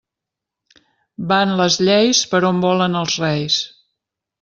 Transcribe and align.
Van 1.33 1.53
les 1.61 1.77
lleis 1.85 2.25
per 2.35 2.43
on 2.53 2.67
volen 2.67 3.01
els 3.05 3.23
reis. 3.27 3.65